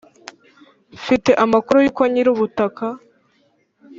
mfite 0.97 1.31
amakuru 1.43 1.77
yuko 1.85 2.03
nyirubutaka 2.11 2.85